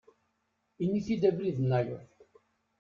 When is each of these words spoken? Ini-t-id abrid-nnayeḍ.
Ini-t-id 0.83 1.23
abrid-nnayeḍ. 1.29 2.07